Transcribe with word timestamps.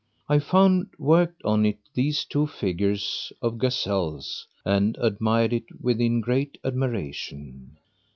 I 0.27 0.39
found 0.39 0.89
worked 0.97 1.43
on 1.45 1.63
it 1.63 1.77
these 1.93 2.25
two 2.25 2.47
figures 2.47 3.31
of 3.39 3.59
gazelles 3.59 4.47
and 4.65 4.97
admired 4.99 5.53
it 5.53 5.65
with 5.79 5.99
great 6.23 6.57
admiration. 6.63 7.77